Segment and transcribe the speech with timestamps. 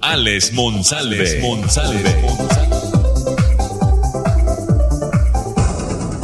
[0.00, 1.24] Alex Monsalve.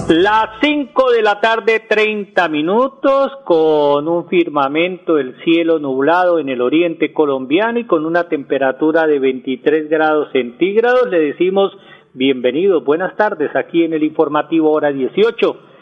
[0.09, 6.61] Las 5 de la tarde, 30 minutos, con un firmamento del cielo nublado en el
[6.61, 11.73] oriente colombiano y con una temperatura de 23 grados centígrados, le decimos
[12.13, 15.74] bienvenidos, buenas tardes aquí en el informativo Hora 18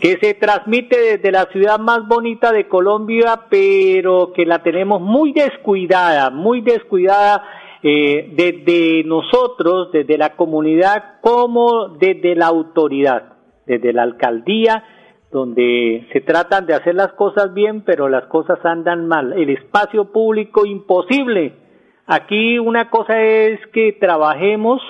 [0.00, 5.32] que se transmite desde la ciudad más bonita de Colombia, pero que la tenemos muy
[5.32, 7.42] descuidada, muy descuidada
[7.82, 13.34] eh, desde nosotros, desde la comunidad, como desde la autoridad,
[13.66, 14.84] desde la alcaldía,
[15.32, 19.32] donde se tratan de hacer las cosas bien, pero las cosas andan mal.
[19.32, 21.54] El espacio público imposible.
[22.06, 24.80] Aquí una cosa es que trabajemos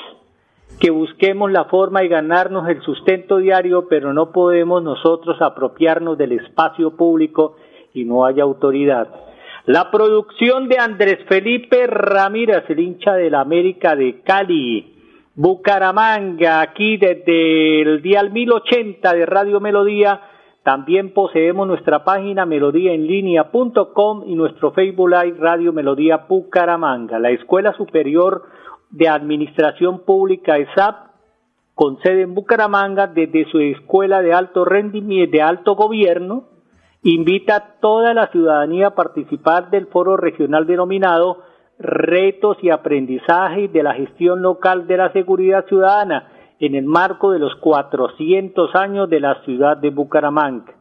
[0.80, 6.32] que busquemos la forma de ganarnos el sustento diario, pero no podemos nosotros apropiarnos del
[6.32, 7.56] espacio público
[7.94, 9.08] y no haya autoridad.
[9.66, 14.94] La producción de Andrés Felipe Ramírez, el hincha de la América de Cali,
[15.34, 20.20] Bucaramanga, aquí desde el día 1080 de Radio Melodía,
[20.62, 27.18] también poseemos nuestra página melodíaenlínea.com y nuestro Facebook Live Radio Melodía Bucaramanga.
[27.18, 28.42] La Escuela Superior
[28.90, 31.08] de Administración Pública ESAP,
[31.74, 36.44] con sede en Bucaramanga, desde su escuela de alto rendimiento, de alto gobierno,
[37.02, 41.42] invita a toda la ciudadanía a participar del foro regional denominado
[41.78, 46.28] Retos y Aprendizaje de la Gestión Local de la Seguridad Ciudadana
[46.58, 50.74] en el marco de los 400 años de la ciudad de Bucaramanga.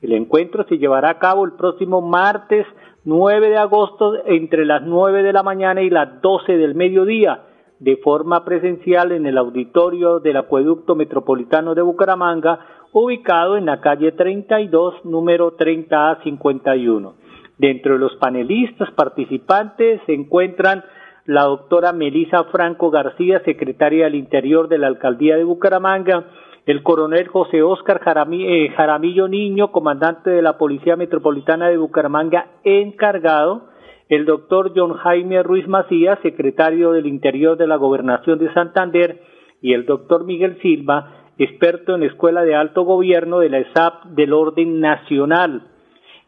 [0.00, 2.64] El encuentro se llevará a cabo el próximo martes
[3.06, 7.40] 9 de agosto entre las 9 de la mañana y las 12 del mediodía
[7.78, 12.58] de forma presencial en el auditorio del Acueducto Metropolitano de Bucaramanga,
[12.92, 17.12] ubicado en la calle 32, número 30A51.
[17.58, 20.82] Dentro de los panelistas participantes se encuentran
[21.26, 26.24] la doctora Melisa Franco García, secretaria del Interior de la Alcaldía de Bucaramanga,
[26.66, 28.00] el coronel José Óscar
[28.32, 33.68] eh, Jaramillo Niño, comandante de la Policía Metropolitana de Bucaramanga, encargado,
[34.08, 39.22] el doctor John Jaime Ruiz Macías, secretario del Interior de la Gobernación de Santander,
[39.62, 44.04] y el doctor Miguel Silva, experto en la Escuela de Alto Gobierno de la ESAP
[44.06, 45.68] del Orden Nacional.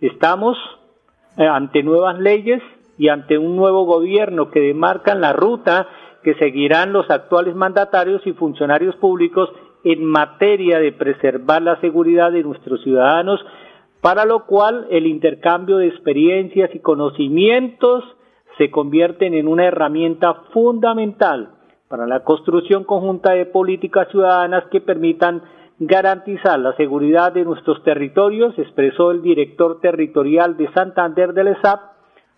[0.00, 0.56] Estamos
[1.36, 2.62] eh, ante nuevas leyes
[2.96, 5.88] y ante un nuevo gobierno que demarcan la ruta
[6.22, 9.50] que seguirán los actuales mandatarios y funcionarios públicos
[9.84, 13.40] en materia de preservar la seguridad de nuestros ciudadanos
[14.00, 18.04] para lo cual el intercambio de experiencias y conocimientos
[18.56, 21.50] se convierten en una herramienta fundamental
[21.88, 25.42] para la construcción conjunta de políticas ciudadanas que permitan
[25.78, 31.80] garantizar la seguridad de nuestros territorios, expresó el director territorial de Santander del ESAP,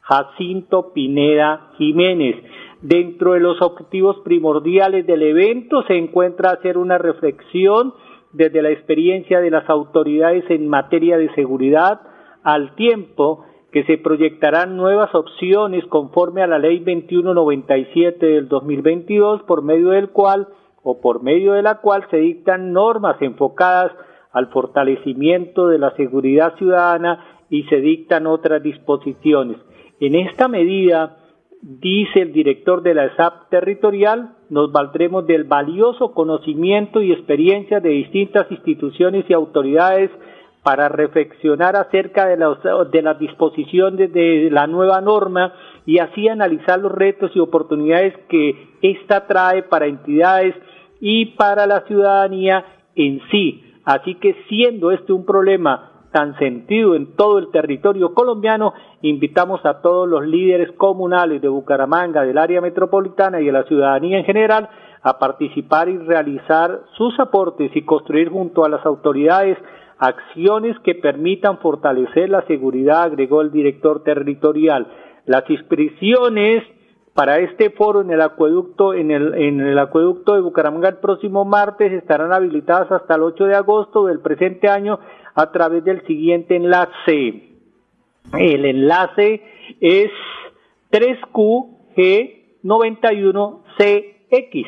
[0.00, 2.36] Jacinto Pineda Jiménez.
[2.82, 7.92] Dentro de los objetivos primordiales del evento se encuentra hacer una reflexión
[8.32, 12.00] desde la experiencia de las autoridades en materia de seguridad,
[12.42, 19.62] al tiempo que se proyectarán nuevas opciones conforme a la Ley 2197 del 2022, por
[19.62, 20.48] medio del cual
[20.82, 23.92] o por medio de la cual se dictan normas enfocadas
[24.32, 29.58] al fortalecimiento de la seguridad ciudadana y se dictan otras disposiciones.
[30.00, 31.18] En esta medida,
[31.62, 37.90] dice el director de la ESAP territorial, nos valdremos del valioso conocimiento y experiencia de
[37.90, 40.10] distintas instituciones y autoridades
[40.62, 45.54] para reflexionar acerca de, de las disposiciones de la nueva norma
[45.86, 50.54] y así analizar los retos y oportunidades que ésta trae para entidades
[51.00, 52.64] y para la ciudadanía
[52.94, 53.64] en sí.
[53.84, 59.80] Así que siendo este un problema tan sentido en todo el territorio colombiano, invitamos a
[59.80, 64.68] todos los líderes comunales de Bucaramanga, del área metropolitana y de la ciudadanía en general
[65.02, 69.56] a participar y realizar sus aportes y construir junto a las autoridades
[69.98, 74.86] acciones que permitan fortalecer la seguridad, agregó el director territorial.
[75.26, 76.64] Las inscripciones
[77.20, 81.44] para este foro en el acueducto en el, en el acueducto de Bucaramanga el próximo
[81.44, 84.98] martes estarán habilitadas hasta el 8 de agosto del presente año
[85.34, 87.42] a través del siguiente enlace.
[88.32, 89.42] El enlace
[89.82, 90.10] es
[90.92, 94.66] 3QG 91CX.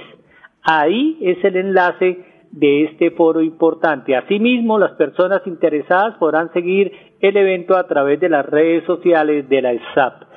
[0.62, 4.14] Ahí es el enlace de este foro importante.
[4.14, 9.62] Asimismo, las personas interesadas podrán seguir el evento a través de las redes sociales de
[9.62, 10.31] la SAP.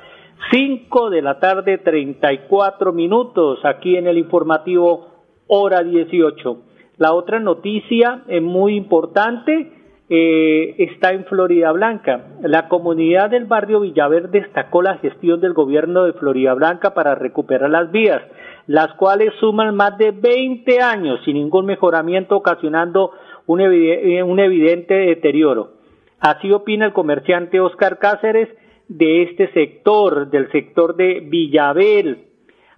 [0.50, 5.08] 5 de la tarde, 34 minutos, aquí en el informativo
[5.46, 6.58] hora 18.
[6.98, 9.72] La otra noticia es muy importante
[10.08, 12.26] eh, está en Florida Blanca.
[12.42, 17.70] La comunidad del barrio Villaverde destacó la gestión del gobierno de Florida Blanca para recuperar
[17.70, 18.22] las vías
[18.66, 23.12] las cuales suman más de 20 años sin ningún mejoramiento, ocasionando
[23.46, 25.70] un, evidente deterioro.
[26.18, 28.48] Así opina el comerciante Oscar Cáceres
[28.88, 32.24] de este sector, del sector de Villabel.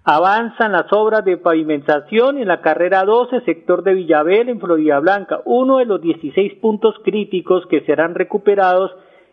[0.03, 5.41] Avanzan las obras de pavimentación en la carrera 12, sector de Villabel, en Florida Blanca,
[5.45, 8.91] uno de los 16 puntos críticos que serán recuperados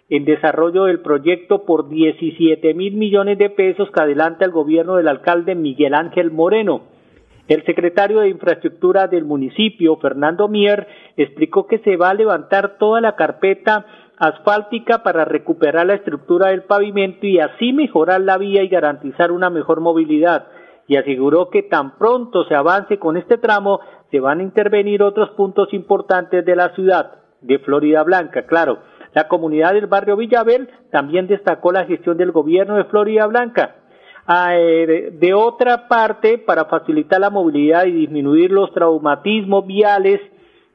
[0.08, 5.08] en desarrollo del proyecto por 17 mil millones de pesos que adelanta el gobierno del
[5.08, 6.82] alcalde Miguel Ángel Moreno.
[7.48, 13.00] El secretario de Infraestructura del municipio, Fernando Mier, explicó que se va a levantar toda
[13.00, 13.86] la carpeta
[14.18, 19.50] asfáltica para recuperar la estructura del pavimento y así mejorar la vía y garantizar una
[19.50, 20.46] mejor movilidad.
[20.88, 23.80] Y aseguró que tan pronto se avance con este tramo,
[24.10, 28.78] se van a intervenir otros puntos importantes de la ciudad, de Florida Blanca, claro
[29.16, 33.76] la comunidad del barrio Villabel también destacó la gestión del gobierno de Florida Blanca.
[34.26, 40.20] Ah, eh, de otra parte, para facilitar la movilidad y disminuir los traumatismos viales,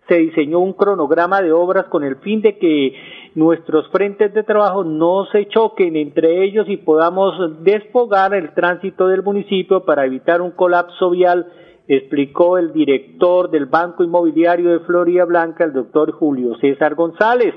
[0.07, 2.95] se diseñó un cronograma de obras con el fin de que
[3.35, 9.23] nuestros frentes de trabajo no se choquen entre ellos y podamos desfogar el tránsito del
[9.23, 11.47] municipio para evitar un colapso vial,
[11.87, 17.53] explicó el director del Banco Inmobiliario de Florida Blanca, el doctor Julio César González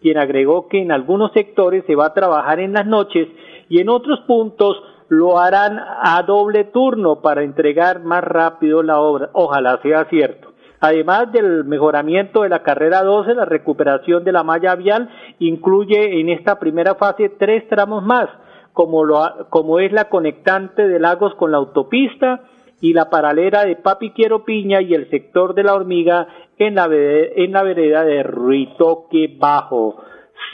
[0.00, 3.28] quien agregó que en algunos sectores se va a trabajar en las noches
[3.68, 9.30] y en otros puntos lo harán a doble turno para entregar más rápido la obra.
[9.32, 10.49] Ojalá sea cierto.
[10.80, 16.30] Además del mejoramiento de la carrera 12, la recuperación de la malla vial incluye en
[16.30, 18.28] esta primera fase tres tramos más,
[18.72, 22.40] como, lo, como es la conectante de Lagos con la autopista,
[22.80, 26.26] y la paralera de Papi Quiero Piña y el sector de la hormiga
[26.58, 30.02] en la, en la vereda de Ruitoque Bajo.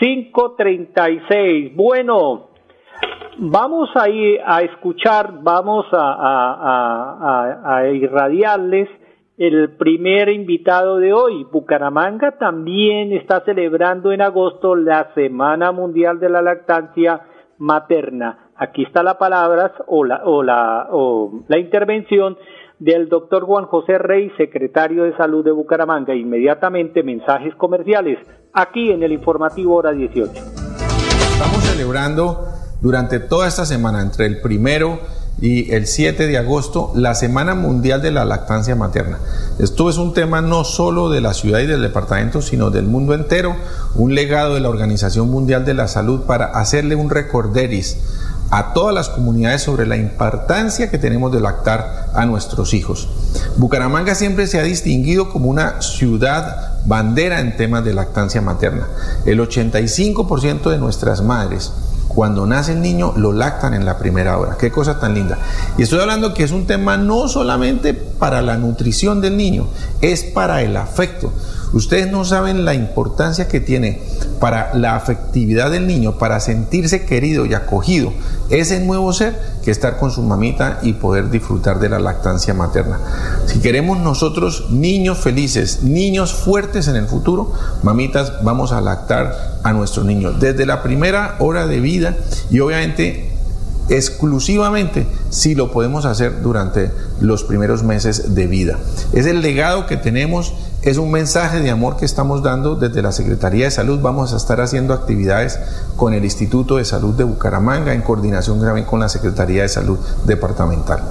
[0.00, 1.74] 536.
[1.74, 2.48] Bueno,
[3.38, 8.88] vamos a ir a escuchar, vamos a, a, a, irradiarles
[9.38, 11.44] el primer invitado de hoy.
[11.50, 17.20] Bucaramanga también está celebrando en agosto la Semana Mundial de la Lactancia
[17.58, 18.50] Materna.
[18.56, 22.38] Aquí está la palabra o la, o la, o la intervención
[22.78, 26.14] del doctor Juan José Rey, secretario de Salud de Bucaramanga.
[26.14, 28.18] Inmediatamente mensajes comerciales
[28.52, 30.32] aquí en el informativo hora 18.
[30.32, 32.38] Estamos celebrando
[32.80, 34.98] durante toda esta semana, entre el primero
[35.40, 39.18] y el 7 de agosto, la Semana Mundial de la Lactancia Materna.
[39.58, 43.12] Esto es un tema no solo de la ciudad y del departamento, sino del mundo
[43.12, 43.54] entero,
[43.94, 47.98] un legado de la Organización Mundial de la Salud para hacerle un recorderis
[48.50, 53.08] a todas las comunidades sobre la importancia que tenemos de lactar a nuestros hijos.
[53.56, 58.86] Bucaramanga siempre se ha distinguido como una ciudad bandera en temas de lactancia materna.
[59.24, 61.72] El 85% de nuestras madres
[62.16, 64.56] cuando nace el niño lo lactan en la primera hora.
[64.58, 65.36] Qué cosa tan linda.
[65.76, 69.66] Y estoy hablando que es un tema no solamente para la nutrición del niño,
[70.00, 71.30] es para el afecto.
[71.76, 74.00] Ustedes no saben la importancia que tiene
[74.40, 78.14] para la afectividad del niño, para sentirse querido y acogido,
[78.48, 82.98] ese nuevo ser, que estar con su mamita y poder disfrutar de la lactancia materna.
[83.44, 87.52] Si queremos nosotros niños felices, niños fuertes en el futuro,
[87.82, 92.16] mamitas, vamos a lactar a nuestros niños desde la primera hora de vida
[92.48, 93.36] y obviamente
[93.88, 96.90] exclusivamente si lo podemos hacer durante
[97.20, 98.78] los primeros meses de vida.
[99.12, 100.54] Es el legado que tenemos
[100.86, 103.98] es un mensaje de amor que estamos dando desde la Secretaría de Salud.
[104.00, 105.58] Vamos a estar haciendo actividades
[105.96, 109.98] con el Instituto de Salud de Bucaramanga en coordinación también con la Secretaría de Salud
[110.24, 111.02] Departamental.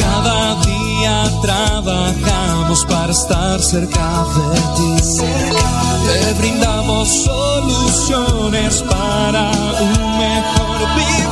[0.00, 5.22] Cada día trabajamos para estar cerca de ti.
[5.22, 11.31] Te brindamos soluciones para un mejor vivir.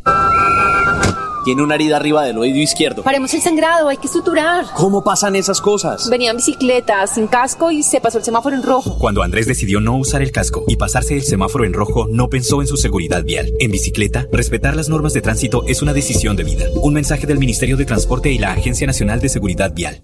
[1.43, 3.01] Tiene una herida arriba del oído izquierdo.
[3.01, 4.65] Paremos el sangrado, hay que suturar.
[4.75, 6.07] ¿Cómo pasan esas cosas?
[6.07, 8.99] Venía en bicicleta, sin casco y se pasó el semáforo en rojo.
[8.99, 12.61] Cuando Andrés decidió no usar el casco y pasarse el semáforo en rojo, no pensó
[12.61, 13.51] en su seguridad vial.
[13.59, 16.65] En bicicleta, respetar las normas de tránsito es una decisión de vida.
[16.75, 20.03] Un mensaje del Ministerio de Transporte y la Agencia Nacional de Seguridad Vial.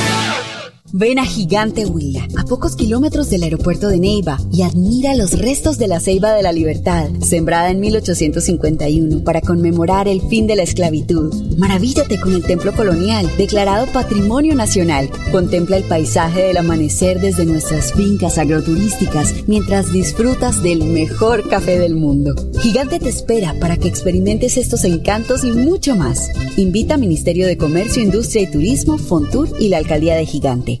[0.93, 5.77] Ven a Gigante Huila, a pocos kilómetros del aeropuerto de Neiva, y admira los restos
[5.77, 10.63] de la Ceiba de la Libertad, sembrada en 1851 para conmemorar el fin de la
[10.63, 11.33] esclavitud.
[11.57, 15.09] Maravíllate con el templo colonial, declarado Patrimonio Nacional.
[15.31, 21.95] Contempla el paisaje del amanecer desde nuestras fincas agroturísticas mientras disfrutas del mejor café del
[21.95, 22.35] mundo.
[22.59, 26.29] Gigante te espera para que experimentes estos encantos y mucho más.
[26.57, 30.80] Invita a Ministerio de Comercio, Industria y Turismo, Fontur y la Alcaldía de Gigante.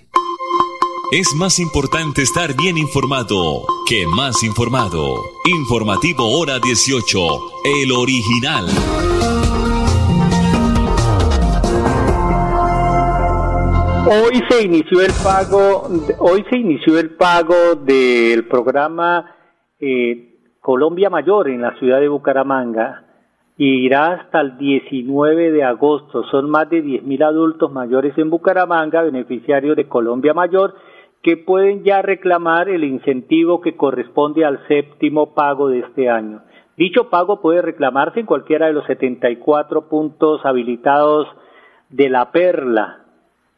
[1.13, 5.17] Es más importante estar bien informado que más informado.
[5.43, 7.19] Informativo Hora 18,
[7.65, 8.63] el original.
[14.07, 15.83] Hoy se inició el pago,
[16.19, 19.35] hoy se inició el pago del programa
[19.81, 23.03] eh, Colombia Mayor en la ciudad de Bucaramanga
[23.57, 26.23] y irá hasta el 19 de agosto.
[26.31, 30.73] Son más de 10.000 adultos mayores en Bucaramanga, beneficiarios de Colombia Mayor,
[31.23, 36.41] que pueden ya reclamar el incentivo que corresponde al séptimo pago de este año.
[36.77, 41.27] Dicho pago puede reclamarse en cualquiera de los 74 puntos habilitados
[41.89, 43.05] de la Perla.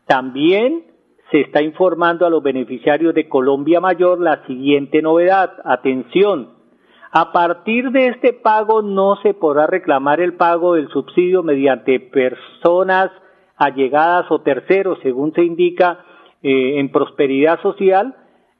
[0.07, 0.83] También
[1.31, 5.53] se está informando a los beneficiarios de Colombia Mayor la siguiente novedad.
[5.63, 6.49] Atención,
[7.11, 13.11] a partir de este pago no se podrá reclamar el pago del subsidio mediante personas
[13.55, 15.99] allegadas o terceros, según se indica
[16.43, 18.15] eh, en prosperidad social,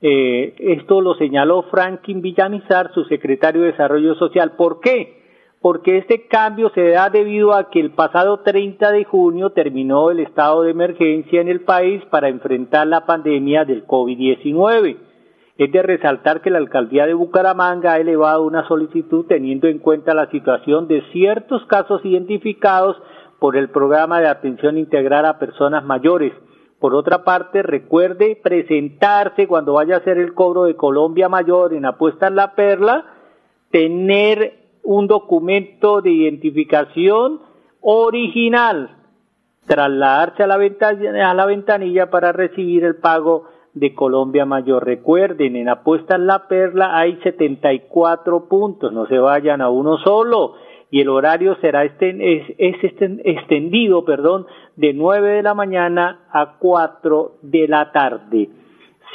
[0.06, 4.52] Eh, esto lo señaló Franklin Villamizar, su secretario de Desarrollo Social.
[4.58, 5.24] ¿Por qué?
[5.62, 10.20] Porque este cambio se da debido a que el pasado 30 de junio terminó el
[10.20, 14.98] estado de emergencia en el país para enfrentar la pandemia del COVID-19.
[15.58, 20.14] Es de resaltar que la alcaldía de Bucaramanga ha elevado una solicitud teniendo en cuenta
[20.14, 22.98] la situación de ciertos casos identificados
[23.40, 26.34] por el programa de atención integral a personas mayores.
[26.84, 31.86] Por otra parte, recuerde presentarse cuando vaya a hacer el cobro de Colombia Mayor en
[31.86, 33.06] Apuestas La Perla,
[33.72, 37.40] tener un documento de identificación
[37.80, 38.98] original,
[39.66, 44.84] trasladarse a la, a la ventanilla para recibir el pago de Colombia Mayor.
[44.84, 50.56] Recuerden, en Apuestas La Perla hay 74 puntos, no se vayan a uno solo.
[50.94, 52.12] Y el horario será este,
[52.60, 52.76] es,
[53.24, 54.46] extendido, perdón,
[54.76, 58.48] de 9 de la mañana a 4 de la tarde.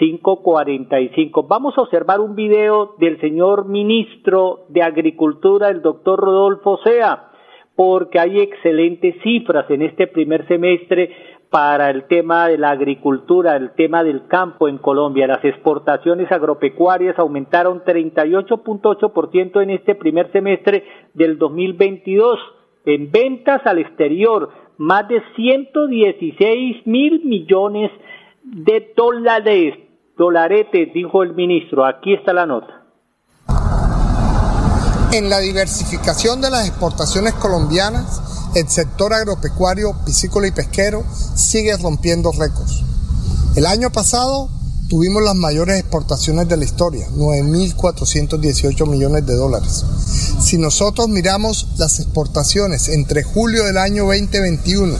[0.00, 1.46] 5.45.
[1.46, 7.28] Vamos a observar un video del señor ministro de Agricultura, el doctor Rodolfo Sea,
[7.76, 11.14] porque hay excelentes cifras en este primer semestre
[11.50, 15.26] para el tema de la agricultura, el tema del campo en Colombia.
[15.26, 22.38] Las exportaciones agropecuarias aumentaron 38.8% en este primer semestre del 2022.
[22.84, 27.90] En ventas al exterior, más de 116 mil millones
[28.42, 29.74] de dólares.
[30.16, 31.84] Dolaretes, dijo el ministro.
[31.84, 32.77] Aquí está la nota.
[35.10, 38.20] En la diversificación de las exportaciones colombianas,
[38.54, 41.02] el sector agropecuario, piscícola y pesquero
[41.34, 42.82] sigue rompiendo récords.
[43.56, 44.50] El año pasado
[44.90, 49.84] tuvimos las mayores exportaciones de la historia, 9.418 millones de dólares.
[50.42, 54.94] Si nosotros miramos las exportaciones entre julio del año 2021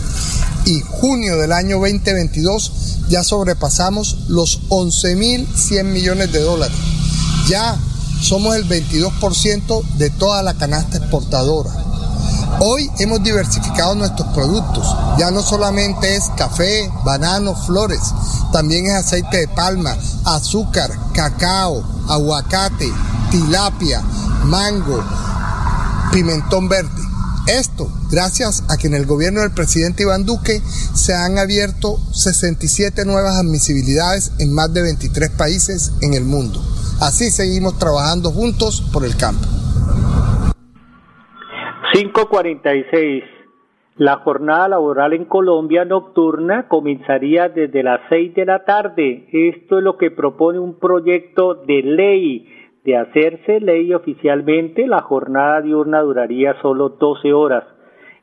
[0.65, 2.73] y junio del año 2022,
[3.11, 6.77] ya sobrepasamos los 11.100 millones de dólares.
[7.49, 7.79] Ya
[8.21, 11.71] somos el 22% de toda la canasta exportadora.
[12.61, 14.85] Hoy hemos diversificado nuestros productos.
[15.19, 18.01] Ya no solamente es café, banano, flores,
[18.53, 22.93] también es aceite de palma, azúcar, cacao, aguacate,
[23.31, 24.03] tilapia,
[24.45, 25.05] mango,
[26.13, 27.03] pimentón verde.
[27.47, 30.63] Esto gracias a que en el gobierno del presidente Iván Duque
[30.95, 36.63] se han abierto 67 nuevas admisibilidades en más de 23 países en el mundo.
[37.01, 39.47] Así seguimos trabajando juntos por el campo.
[41.93, 43.23] 546.
[43.99, 49.29] La jornada laboral en Colombia nocturna comenzaría desde las 6 de la tarde.
[49.33, 52.49] Esto es lo que propone un proyecto de ley.
[52.85, 57.63] De hacerse ley oficialmente, la jornada diurna duraría solo 12 horas.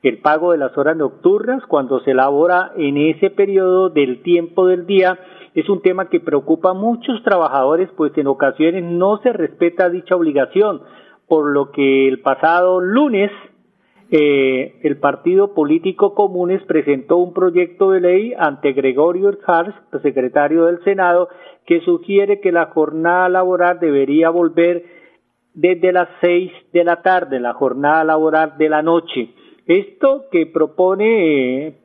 [0.01, 4.85] El pago de las horas nocturnas, cuando se elabora en ese periodo del tiempo del
[4.85, 5.17] día,
[5.55, 10.15] es un tema que preocupa a muchos trabajadores, pues en ocasiones no se respeta dicha
[10.15, 10.81] obligación,
[11.27, 13.31] por lo que el pasado lunes
[14.11, 20.83] eh, el Partido Político Comunes presentó un proyecto de ley ante Gregorio Hars, secretario del
[20.83, 21.29] Senado,
[21.65, 24.85] que sugiere que la jornada laboral debería volver
[25.55, 29.33] desde las seis de la tarde, la jornada laboral de la noche.
[29.65, 31.75] Esto que propone eh,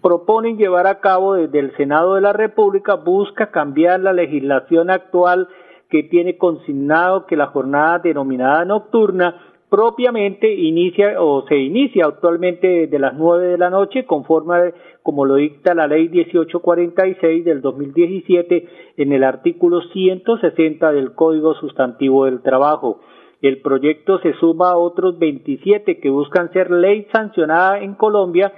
[0.00, 5.48] proponen llevar a cabo desde el Senado de la República busca cambiar la legislación actual
[5.90, 12.98] que tiene consignado que la jornada denominada nocturna propiamente inicia o se inicia actualmente de
[12.98, 19.12] las nueve de la noche conforme como lo dicta la ley 1846 del 2017 en
[19.12, 23.00] el artículo 160 del Código Sustantivo del Trabajo.
[23.42, 28.52] El proyecto se suma a otros 27 que buscan ser ley sancionada en Colombia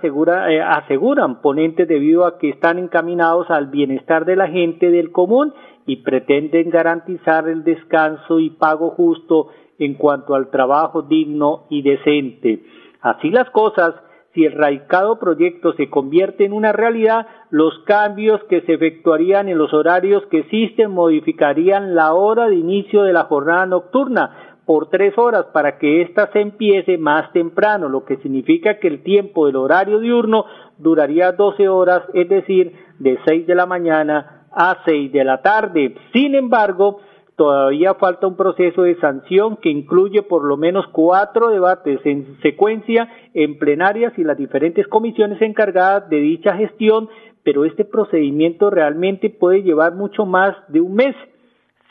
[0.00, 5.10] según eh, aseguran ponentes debido a que están encaminados al bienestar de la gente del
[5.10, 5.52] común
[5.86, 9.48] y pretenden garantizar el descanso y pago justo
[9.78, 12.62] en cuanto al trabajo digno y decente.
[13.00, 13.94] Así las cosas,
[14.34, 19.58] si el radicado proyecto se convierte en una realidad, los cambios que se efectuarían en
[19.58, 25.16] los horarios que existen modificarían la hora de inicio de la jornada nocturna por tres
[25.18, 29.56] horas para que ésta se empiece más temprano, lo que significa que el tiempo del
[29.56, 30.46] horario diurno
[30.78, 35.94] duraría 12 horas, es decir, de 6 de la mañana a 6 de la tarde.
[36.12, 37.00] Sin embargo,
[37.36, 43.08] todavía falta un proceso de sanción que incluye por lo menos cuatro debates en secuencia
[43.34, 47.08] en plenarias y las diferentes comisiones encargadas de dicha gestión,
[47.42, 51.14] pero este procedimiento realmente puede llevar mucho más de un mes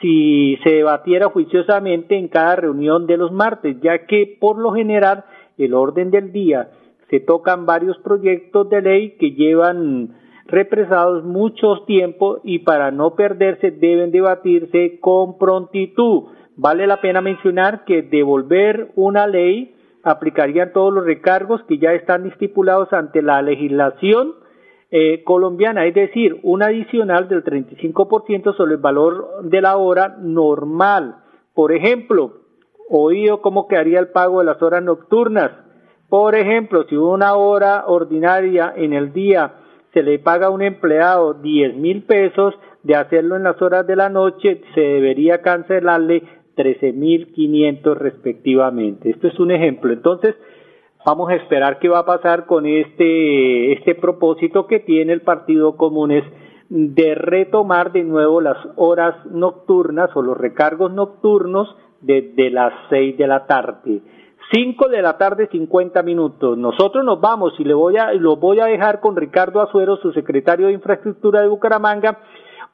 [0.03, 5.23] si se debatiera juiciosamente en cada reunión de los martes, ya que por lo general
[5.57, 6.71] el orden del día
[7.09, 10.09] se tocan varios proyectos de ley que llevan
[10.45, 16.23] represados mucho tiempo y para no perderse deben debatirse con prontitud.
[16.57, 22.27] Vale la pena mencionar que devolver una ley aplicarían todos los recargos que ya están
[22.27, 24.33] estipulados ante la legislación
[24.95, 31.15] eh, colombiana, es decir, un adicional del 35% sobre el valor de la hora normal.
[31.56, 32.34] Por ejemplo,
[32.89, 35.49] oído cómo quedaría el pago de las horas nocturnas.
[36.10, 39.53] Por ejemplo, si una hora ordinaria en el día
[39.93, 42.53] se le paga a un empleado 10 mil pesos,
[42.84, 46.21] de hacerlo en las horas de la noche se debería cancelarle
[46.53, 49.10] 13 mil 500 respectivamente.
[49.10, 49.91] Esto es un ejemplo.
[49.91, 50.36] Entonces,
[51.05, 55.75] Vamos a esperar qué va a pasar con este, este propósito que tiene el Partido
[55.75, 56.23] Comunes
[56.69, 63.27] de retomar de nuevo las horas nocturnas o los recargos nocturnos desde las seis de
[63.27, 64.01] la tarde.
[64.53, 66.57] Cinco de la tarde, cincuenta minutos.
[66.57, 70.13] Nosotros nos vamos y le voy a, lo voy a dejar con Ricardo Azuero, su
[70.13, 72.19] secretario de Infraestructura de Bucaramanga,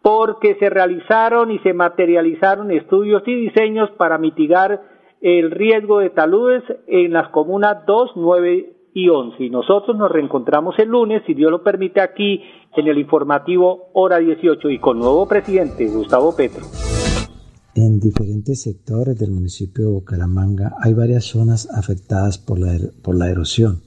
[0.04, 6.64] porque se realizaron y se materializaron estudios y diseños para mitigar el riesgo de taludes
[6.88, 9.44] en las comunas 2, 9 y 11.
[9.44, 12.42] Y nosotros nos reencontramos el lunes, si Dios lo permite, aquí
[12.76, 16.66] en el informativo Hora 18 y con nuevo presidente, Gustavo Petro.
[17.76, 23.16] En diferentes sectores del municipio de Bucaramanga hay varias zonas afectadas por la, er-, por
[23.16, 23.82] la erosión.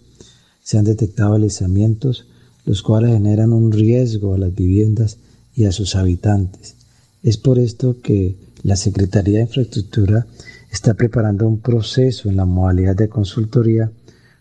[0.60, 2.28] Se han detectado alisamientos,
[2.64, 5.18] los cuales generan un riesgo a las viviendas
[5.54, 6.76] y a sus habitantes.
[7.22, 10.26] Es por esto que la Secretaría de Infraestructura
[10.72, 13.92] está preparando un proceso en la modalidad de consultoría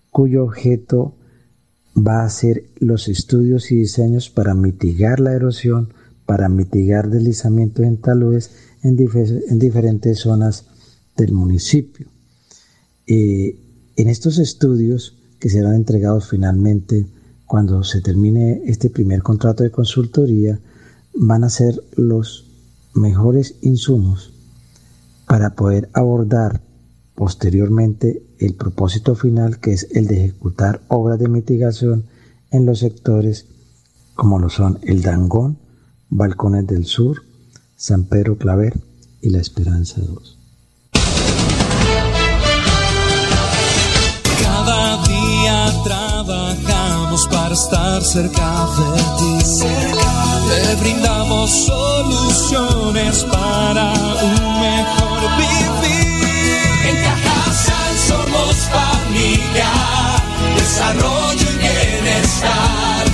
[0.10, 1.14] cuyo objeto
[1.96, 5.94] va a ser los estudios y diseños para mitigar la erosión,
[6.26, 10.68] para mitigar deslizamientos en taludes en, en diferentes zonas
[11.18, 12.08] del municipio.
[13.08, 13.60] Eh,
[13.98, 17.08] en estos estudios, que serán entregados finalmente
[17.46, 20.62] cuando se termine este primer contrato de consultoría,
[21.14, 22.46] van a ser los
[22.94, 24.32] mejores insumos
[25.32, 26.60] para poder abordar
[27.16, 32.04] posteriormente el propósito final que es el de ejecutar obras de mitigación
[32.52, 33.46] en los sectores
[34.14, 35.58] como lo son el Dangón,
[36.10, 37.22] Balcones del Sur,
[37.78, 38.78] San Pedro Claver
[39.22, 40.38] y La Esperanza 2.
[44.44, 49.64] Cada día trabajamos para estar cerca de ti.
[50.50, 54.51] Te brindamos soluciones para un
[55.24, 59.72] En Cajasal somos familia,
[60.56, 63.06] desarrollo y bienestar.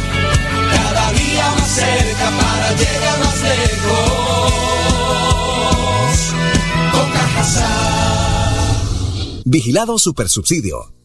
[0.72, 4.54] Cada día más cerca para llegar más lejos.
[6.93, 8.56] Con Cajasal.
[9.46, 10.97] Vigilado Supersubsidio.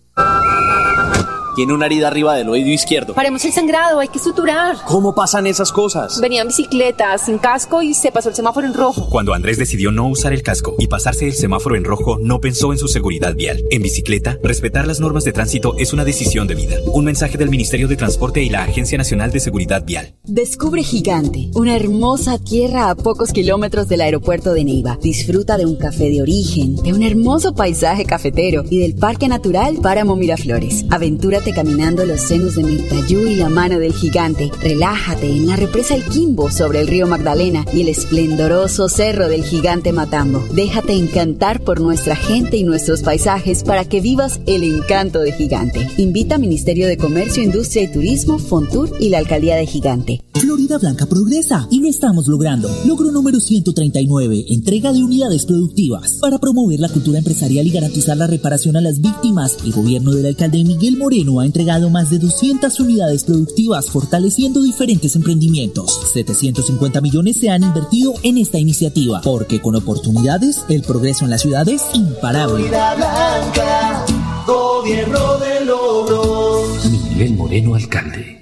[1.55, 3.13] Tiene una herida arriba del oído izquierdo.
[3.13, 4.77] Paremos el sangrado, hay que suturar.
[4.87, 6.19] ¿Cómo pasan esas cosas?
[6.21, 9.11] Venía en bicicleta, sin casco y se pasó el semáforo en rojo.
[9.11, 12.73] Cuando Andrés decidió no usar el casco y pasarse el semáforo en rojo, no pensó
[12.73, 13.63] en su seguridad vial.
[13.71, 16.77] En bicicleta, respetar las normas de tránsito es una decisión de vida.
[16.87, 20.15] Un mensaje del Ministerio de Transporte y la Agencia Nacional de Seguridad Vial.
[20.25, 24.99] Descubre Gigante, una hermosa tierra a pocos kilómetros del aeropuerto de Neiva.
[25.03, 29.77] Disfruta de un café de origen, de un hermoso paisaje cafetero y del Parque Natural
[29.83, 30.87] Páramo Miraflores.
[30.91, 34.53] Aventura caminando los senos de Mirtayú y la mano del gigante.
[34.61, 39.43] Relájate en la represa El Quimbo sobre el río Magdalena y el esplendoroso cerro del
[39.43, 40.45] gigante Matambo.
[40.55, 45.89] Déjate encantar por nuestra gente y nuestros paisajes para que vivas el encanto de Gigante.
[45.97, 50.23] Invita Ministerio de Comercio, Industria y Turismo, Fontur y la Alcaldía de Gigante.
[50.35, 52.69] Florida Blanca progresa y lo estamos logrando.
[52.85, 56.19] Logro número 139, entrega de unidades productivas.
[56.21, 60.27] Para promover la cultura empresarial y garantizar la reparación a las víctimas, el gobierno del
[60.27, 66.01] alcalde Miguel Moreno ha entregado más de 200 unidades productivas fortaleciendo diferentes emprendimientos.
[66.13, 71.39] 750 millones se han invertido en esta iniciativa porque con oportunidades el progreso en la
[71.39, 72.69] ciudad es imparable.
[72.69, 74.05] Florida Blanca,
[74.47, 76.91] gobierno de logros.
[76.91, 78.42] Miguel Moreno, alcalde.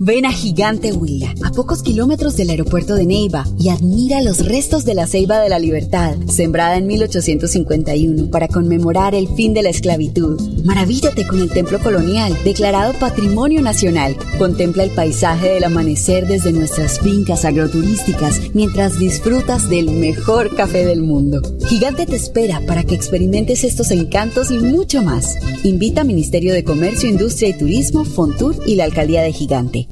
[0.00, 4.84] Ven a Gigante Huila, a pocos kilómetros del aeropuerto de Neiva, y admira los restos
[4.84, 9.70] de la Ceiba de la Libertad, sembrada en 1851 para conmemorar el fin de la
[9.70, 10.40] esclavitud.
[10.64, 14.16] Maravíllate con el templo colonial, declarado Patrimonio Nacional.
[14.38, 21.02] Contempla el paisaje del amanecer desde nuestras fincas agroturísticas mientras disfrutas del mejor café del
[21.02, 21.42] mundo.
[21.66, 25.36] Gigante te espera para que experimentes estos encantos y mucho más.
[25.64, 29.87] Invita a Ministerio de Comercio, Industria y Turismo, Fontur y la Alcaldía de Gigante.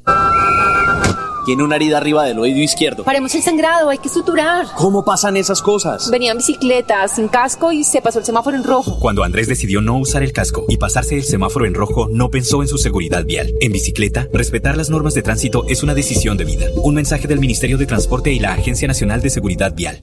[1.47, 3.05] Tiene una herida arriba del oído izquierdo.
[3.05, 4.67] Paremos el sangrado, hay que suturar.
[4.75, 6.11] ¿Cómo pasan esas cosas?
[6.11, 8.99] Venía en bicicleta, sin casco y se pasó el semáforo en rojo.
[8.99, 12.63] Cuando Andrés decidió no usar el casco y pasarse el semáforo en rojo, no pensó
[12.63, 13.55] en su seguridad vial.
[13.61, 16.67] En bicicleta, respetar las normas de tránsito es una decisión de vida.
[16.83, 20.03] Un mensaje del Ministerio de Transporte y la Agencia Nacional de Seguridad Vial.